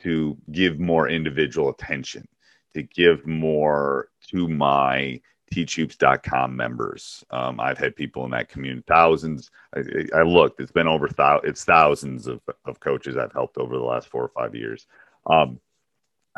to 0.00 0.36
give 0.50 0.78
more 0.80 1.08
individual 1.08 1.70
attention, 1.70 2.26
to 2.74 2.82
give 2.82 3.26
more 3.26 4.08
to 4.30 4.48
my 4.48 5.20
teachhoops.com 5.52 6.56
members. 6.56 7.24
Um, 7.30 7.60
I've 7.60 7.78
had 7.78 7.94
people 7.94 8.24
in 8.24 8.32
that 8.32 8.48
community, 8.48 8.84
thousands. 8.86 9.50
I, 9.74 9.82
I 10.14 10.22
looked, 10.22 10.60
it's 10.60 10.72
been 10.72 10.88
over 10.88 11.08
thou, 11.08 11.40
it's 11.44 11.64
thousands 11.64 12.26
of, 12.26 12.40
of 12.64 12.80
coaches 12.80 13.16
I've 13.16 13.32
helped 13.32 13.56
over 13.58 13.76
the 13.76 13.84
last 13.84 14.08
four 14.08 14.22
or 14.22 14.30
five 14.34 14.54
years. 14.54 14.86
Um, 15.26 15.60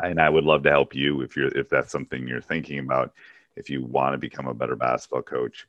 and 0.03 0.19
I 0.19 0.29
would 0.29 0.43
love 0.43 0.63
to 0.63 0.71
help 0.71 0.95
you 0.95 1.21
if 1.21 1.35
you're 1.35 1.55
if 1.57 1.69
that's 1.69 1.91
something 1.91 2.27
you're 2.27 2.41
thinking 2.41 2.79
about. 2.79 3.13
If 3.55 3.69
you 3.69 3.83
want 3.83 4.13
to 4.13 4.17
become 4.19 4.47
a 4.47 4.53
better 4.53 4.75
basketball 4.75 5.23
coach, 5.23 5.67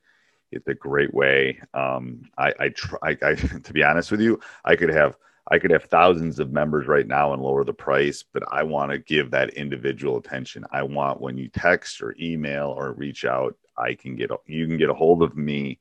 it's 0.52 0.68
a 0.68 0.74
great 0.74 1.12
way. 1.12 1.60
Um, 1.74 2.22
I, 2.36 2.52
I 2.58 2.68
try, 2.70 3.16
I, 3.22 3.34
to 3.62 3.72
be 3.72 3.82
honest 3.82 4.10
with 4.10 4.20
you, 4.20 4.40
I 4.64 4.76
could 4.76 4.90
have, 4.90 5.16
I 5.50 5.58
could 5.58 5.70
have 5.70 5.84
thousands 5.84 6.38
of 6.38 6.52
members 6.52 6.86
right 6.86 7.06
now 7.06 7.32
and 7.32 7.42
lower 7.42 7.64
the 7.64 7.72
price, 7.72 8.22
but 8.22 8.42
I 8.52 8.62
want 8.62 8.92
to 8.92 8.98
give 8.98 9.30
that 9.30 9.50
individual 9.50 10.18
attention. 10.18 10.64
I 10.70 10.82
want 10.82 11.20
when 11.20 11.38
you 11.38 11.48
text 11.48 12.02
or 12.02 12.14
email 12.20 12.74
or 12.76 12.92
reach 12.92 13.24
out, 13.24 13.56
I 13.76 13.94
can 13.94 14.16
get, 14.16 14.30
you 14.46 14.66
can 14.66 14.76
get 14.76 14.90
a 14.90 14.94
hold 14.94 15.22
of 15.22 15.36
me. 15.36 15.78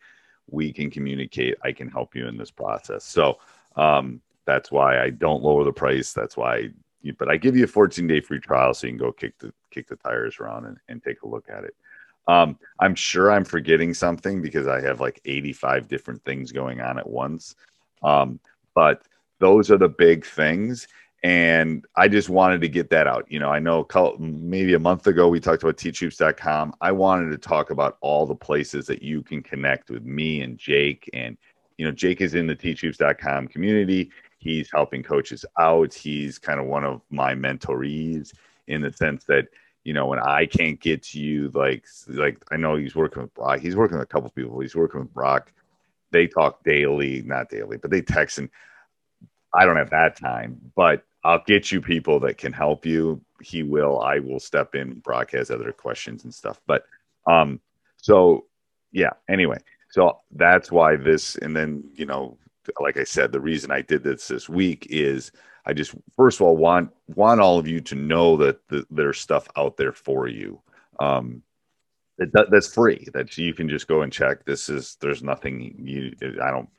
We 0.49 0.71
can 0.71 0.89
communicate. 0.89 1.55
I 1.63 1.73
can 1.73 1.89
help 1.89 2.15
you 2.15 2.27
in 2.27 2.37
this 2.37 2.51
process. 2.51 3.03
So, 3.03 3.39
um, 3.75 4.21
that's 4.45 4.71
why 4.71 5.03
I 5.03 5.09
don't 5.09 5.43
lower 5.43 5.65
the 5.65 5.73
price. 5.73 6.13
That's 6.13 6.37
why, 6.37 6.69
but 7.17 7.29
I 7.29 7.37
give 7.37 7.55
you 7.55 7.63
a 7.63 7.67
14 7.67 8.07
day 8.07 8.21
free 8.21 8.39
trial 8.39 8.73
so 8.73 8.87
you 8.87 8.93
can 8.93 8.99
go 8.99 9.11
kick 9.11 9.37
the, 9.39 9.53
kick 9.71 9.87
the 9.87 9.95
tires 9.95 10.37
around 10.39 10.65
and, 10.65 10.77
and 10.89 11.03
take 11.03 11.21
a 11.21 11.27
look 11.27 11.49
at 11.49 11.63
it. 11.63 11.75
Um, 12.27 12.59
I'm 12.79 12.95
sure 12.95 13.31
I'm 13.31 13.45
forgetting 13.45 13.93
something 13.93 14.41
because 14.41 14.67
I 14.67 14.81
have 14.81 14.99
like 14.99 15.21
85 15.25 15.87
different 15.87 16.23
things 16.25 16.51
going 16.51 16.81
on 16.81 16.99
at 16.99 17.09
once. 17.09 17.55
Um, 18.03 18.39
but 18.75 19.03
those 19.39 19.71
are 19.71 19.77
the 19.77 19.89
big 19.89 20.25
things. 20.25 20.87
And 21.23 21.85
I 21.95 22.07
just 22.07 22.29
wanted 22.29 22.61
to 22.61 22.69
get 22.69 22.89
that 22.91 23.07
out. 23.07 23.25
You 23.29 23.39
know, 23.39 23.49
I 23.49 23.59
know 23.59 23.87
maybe 24.19 24.75
a 24.75 24.79
month 24.79 25.07
ago 25.07 25.27
we 25.27 25.39
talked 25.39 25.63
about 25.63 25.77
teachhoops.com. 25.77 26.75
I 26.79 26.91
wanted 26.91 27.31
to 27.31 27.37
talk 27.37 27.71
about 27.71 27.97
all 28.01 28.25
the 28.25 28.35
places 28.35 28.85
that 28.87 29.01
you 29.01 29.23
can 29.23 29.41
connect 29.41 29.89
with 29.89 30.03
me 30.03 30.41
and 30.41 30.57
Jake. 30.57 31.09
And, 31.13 31.35
you 31.77 31.85
know, 31.85 31.91
Jake 31.91 32.21
is 32.21 32.35
in 32.35 32.45
the 32.45 32.55
teachhoops.com 32.55 33.47
community. 33.47 34.11
He's 34.47 34.69
helping 34.71 35.03
coaches 35.03 35.45
out. 35.59 35.93
He's 35.93 36.39
kind 36.39 36.59
of 36.59 36.65
one 36.67 36.85
of 36.85 37.01
my 37.09 37.33
mentorees 37.33 38.33
in 38.67 38.81
the 38.81 38.93
sense 38.93 39.25
that, 39.25 39.47
you 39.83 39.93
know, 39.93 40.05
when 40.05 40.19
I 40.19 40.45
can't 40.45 40.79
get 40.79 41.03
to 41.03 41.19
you, 41.19 41.49
like, 41.53 41.85
like 42.07 42.37
I 42.51 42.57
know 42.57 42.75
he's 42.75 42.95
working 42.95 43.21
with 43.21 43.33
Brock. 43.33 43.59
He's 43.59 43.75
working 43.75 43.97
with 43.97 44.05
a 44.05 44.11
couple 44.11 44.29
people. 44.29 44.59
He's 44.59 44.75
working 44.75 45.01
with 45.01 45.13
Brock. 45.13 45.51
They 46.11 46.27
talk 46.27 46.63
daily, 46.63 47.21
not 47.23 47.49
daily, 47.49 47.77
but 47.77 47.91
they 47.91 48.01
text 48.01 48.37
and 48.37 48.49
I 49.53 49.65
don't 49.65 49.75
have 49.75 49.89
that 49.89 50.17
time, 50.17 50.59
but 50.75 51.03
I'll 51.23 51.43
get 51.45 51.71
you 51.71 51.81
people 51.81 52.19
that 52.21 52.37
can 52.37 52.53
help 52.53 52.85
you. 52.85 53.21
He 53.41 53.63
will. 53.63 53.99
I 53.99 54.19
will 54.19 54.39
step 54.39 54.75
in. 54.75 54.99
Brock 54.99 55.31
has 55.31 55.51
other 55.51 55.71
questions 55.71 56.23
and 56.23 56.33
stuff, 56.33 56.61
but 56.67 56.85
um, 57.25 57.59
so 57.97 58.45
yeah. 58.91 59.11
Anyway, 59.27 59.57
so 59.89 60.19
that's 60.31 60.71
why 60.71 60.95
this, 60.95 61.35
and 61.37 61.55
then 61.55 61.83
you 61.95 62.05
know, 62.05 62.37
like 62.79 62.97
I 62.97 63.03
said, 63.03 63.31
the 63.31 63.39
reason 63.39 63.71
I 63.71 63.81
did 63.81 64.03
this 64.03 64.27
this 64.27 64.49
week 64.49 64.87
is 64.89 65.31
I 65.65 65.73
just 65.73 65.93
first 66.15 66.39
of 66.39 66.47
all 66.47 66.57
want 66.57 66.91
want 67.07 67.41
all 67.41 67.59
of 67.59 67.67
you 67.67 67.81
to 67.81 67.95
know 67.95 68.37
that 68.37 68.67
the, 68.69 68.85
there's 68.89 69.19
stuff 69.19 69.47
out 69.57 69.77
there 69.77 69.91
for 69.91 70.27
you. 70.27 70.61
Um, 70.99 71.43
that, 72.17 72.47
that's 72.49 72.73
free 72.73 73.07
that 73.13 73.37
you 73.37 73.53
can 73.53 73.69
just 73.69 73.87
go 73.87 74.01
and 74.01 74.11
check. 74.11 74.45
This 74.45 74.69
is 74.69 74.97
there's 75.01 75.21
nothing 75.21 75.75
you 75.83 76.13
I 76.41 76.51
don't. 76.51 76.69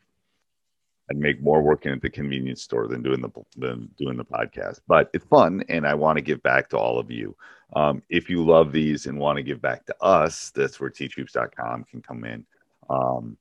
I'd 1.11 1.17
make 1.17 1.41
more 1.41 1.63
working 1.63 1.93
at 1.93 2.03
the 2.03 2.11
convenience 2.11 2.63
store 2.63 2.87
than 2.87 3.03
doing 3.03 3.21
the 3.21 3.31
than 3.57 3.89
doing 3.99 4.17
the 4.17 4.25
podcast, 4.25 4.81
but 4.89 5.11
it's 5.15 5.25
fun, 5.27 5.63
and 5.69 5.87
I 5.87 5.95
want 5.95 6.17
to 6.17 6.23
give 6.23 6.43
back 6.43 6.69
to 6.71 6.79
all 6.79 6.99
of 6.99 7.11
you. 7.11 7.37
Um, 7.75 8.03
if 8.09 8.29
you 8.29 8.45
love 8.45 8.73
these 8.73 9.07
and 9.07 9.19
want 9.19 9.37
to 9.37 9.43
give 9.43 9.61
back 9.61 9.87
to 9.87 9.97
us, 10.03 10.51
that's 10.55 10.81
where 10.81 10.91
teachhoops.com 10.91 11.85
can 11.85 12.03
come 12.03 12.25
in. 12.25 12.45
Um, 12.91 13.37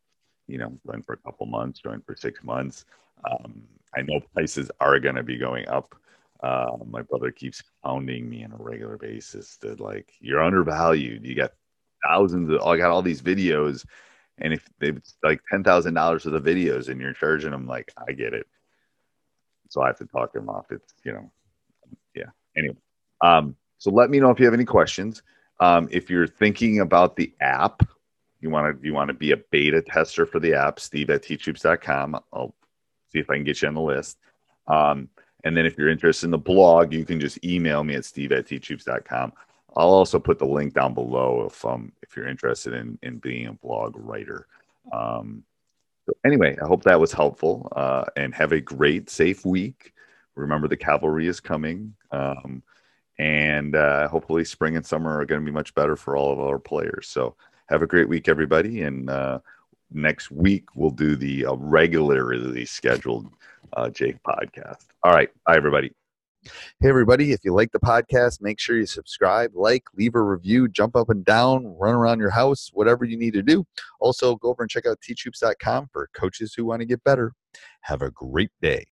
you 0.48 0.58
know, 0.58 0.78
join 0.86 1.04
for 1.04 1.14
a 1.14 1.18
couple 1.18 1.46
months, 1.46 1.80
join 1.80 2.02
for 2.02 2.16
six 2.16 2.44
months. 2.44 2.86
Um, 3.30 3.64
I 3.96 4.02
know 4.02 4.20
prices 4.34 4.72
are 4.80 5.00
going 5.00 5.16
to 5.16 5.24
be 5.24 5.38
going 5.38 5.68
up. 5.68 5.96
Uh, 6.42 6.78
my 6.86 7.02
brother 7.02 7.32
keeps 7.32 7.64
pounding 7.84 8.30
me 8.30 8.44
on 8.44 8.52
a 8.52 8.58
regular 8.58 8.98
basis 8.98 9.58
that 9.58 9.80
like 9.80 10.14
you're 10.20 10.44
undervalued. 10.44 11.26
You 11.26 11.36
got 11.36 11.54
thousands 12.08 12.52
of, 12.52 12.62
I 12.62 12.78
got 12.78 12.92
all 12.92 13.02
these 13.02 13.22
videos, 13.22 13.86
and 14.38 14.54
if 14.54 14.70
it's 14.82 15.18
like 15.24 15.42
ten 15.50 15.64
thousand 15.64 15.96
dollars 15.96 16.24
for 16.24 16.30
the 16.30 16.40
videos, 16.40 16.90
and 16.90 17.02
you're 17.02 17.14
charging 17.14 17.52
them, 17.52 17.66
like 17.66 17.92
I 18.08 18.12
get 18.12 18.34
it. 18.34 18.46
So 19.70 19.82
I 19.82 19.88
have 19.88 19.98
to 19.98 20.06
talk 20.06 20.32
them 20.32 20.50
off. 20.50 20.68
It's 20.70 20.94
you 21.04 21.14
know, 21.14 21.32
yeah. 22.16 22.30
Anyway, 22.56 22.78
um, 23.22 23.56
so 23.80 23.90
let 23.90 24.10
me 24.12 24.20
know 24.20 24.30
if 24.30 24.40
you 24.40 24.46
have 24.46 24.54
any 24.54 24.66
questions. 24.66 25.24
Um, 25.60 25.88
if 25.92 26.10
you're 26.10 26.28
thinking 26.28 26.82
about 26.82 27.16
the 27.16 27.34
app, 27.42 27.82
you 28.40 28.50
want 28.50 28.80
to 28.80 28.86
you 28.86 28.94
want 28.94 29.10
to 29.10 29.14
be 29.14 29.32
a 29.32 29.38
beta 29.52 29.82
tester 29.82 30.26
for 30.26 30.40
the 30.40 30.54
app, 30.54 30.80
Steve 30.80 31.10
at 31.10 31.24
teachhoops.com. 31.24 32.20
I'll 32.34 32.56
see 33.12 33.20
if 33.20 33.30
I 33.30 33.36
can 33.36 33.44
get 33.44 33.62
you 33.62 33.68
on 33.68 33.74
the 33.74 33.82
list. 33.82 34.18
Um, 34.68 35.10
and 35.44 35.56
then 35.56 35.66
if 35.66 35.78
you're 35.78 35.90
interested 35.90 36.28
in 36.28 36.32
the 36.32 36.38
blog, 36.38 36.94
you 36.94 37.06
can 37.06 37.20
just 37.20 37.44
email 37.46 37.84
me 37.84 37.96
at 37.96 38.06
steve 38.06 38.32
at 38.32 38.46
teachhoops.com. 38.48 39.34
I'll 39.76 39.90
also 39.90 40.20
put 40.20 40.40
the 40.40 40.46
link 40.46 40.74
down 40.74 40.94
below 40.94 41.46
if 41.50 41.64
um 41.64 41.92
if 42.02 42.16
you're 42.16 42.28
interested 42.28 42.74
in 42.74 42.98
in 43.04 43.18
being 43.20 43.48
a 43.48 43.54
blog 43.54 43.96
writer. 43.96 44.48
Um, 44.92 45.44
so 46.08 46.14
anyway, 46.26 46.58
I 46.62 46.66
hope 46.66 46.84
that 46.84 47.00
was 47.00 47.12
helpful. 47.12 47.72
Uh, 47.76 48.06
and 48.16 48.34
have 48.34 48.54
a 48.54 48.62
great, 48.62 49.10
safe 49.10 49.46
week. 49.46 49.94
Remember, 50.36 50.68
the 50.68 50.78
cavalry 50.78 51.28
is 51.28 51.40
coming, 51.40 51.96
um, 52.12 52.64
and 53.20 53.76
uh, 53.76 54.08
hopefully, 54.08 54.46
spring 54.46 54.78
and 54.78 54.86
summer 54.86 55.20
are 55.20 55.26
going 55.26 55.42
to 55.42 55.46
be 55.46 55.52
much 55.52 55.74
better 55.76 55.96
for 55.96 56.16
all 56.16 56.32
of 56.32 56.40
our 56.40 56.60
players. 56.60 57.08
So, 57.08 57.36
have 57.70 57.82
a 57.82 57.88
great 57.88 58.10
week, 58.10 58.28
everybody, 58.28 58.82
and 58.82 59.10
uh, 59.10 59.40
next 59.92 60.32
week 60.32 60.66
we'll 60.76 60.92
do 60.92 61.16
the 61.16 61.46
uh, 61.46 61.56
regularly 61.56 62.66
scheduled 62.66 63.28
uh, 63.74 63.90
Jake 63.90 64.18
podcast. 64.24 64.86
All 65.04 65.14
right. 65.14 65.30
Bye, 65.46 65.58
everybody. 65.58 65.92
Hey, 66.80 66.88
everybody, 66.90 67.34
if 67.34 67.44
you 67.44 67.54
like 67.54 67.72
the 67.72 67.80
podcast, 67.80 68.42
make 68.42 68.60
sure 68.60 68.78
you 68.78 68.86
subscribe, 68.86 69.52
like, 69.54 69.84
leave 69.96 70.16
a 70.16 70.22
review, 70.22 70.70
jump 70.70 70.96
up 70.96 71.10
and 71.10 71.26
down, 71.26 71.66
run 71.78 71.94
around 71.94 72.20
your 72.20 72.30
house, 72.30 72.70
whatever 72.74 73.04
you 73.04 73.18
need 73.18 73.34
to 73.34 73.42
do. 73.42 73.66
Also, 74.00 74.36
go 74.36 74.50
over 74.50 74.64
and 74.64 74.70
check 74.70 74.86
out 74.86 75.00
teachhoops.com 75.02 75.90
for 75.92 76.10
coaches 76.14 76.54
who 76.56 76.66
want 76.66 76.80
to 76.82 76.86
get 76.86 77.04
better. 77.04 77.34
Have 77.82 78.02
a 78.02 78.12
great 78.12 78.52
day. 78.62 78.86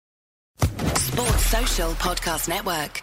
Sports 0.95 1.47
Social 1.47 1.91
Podcast 1.93 2.49
Network. 2.49 3.03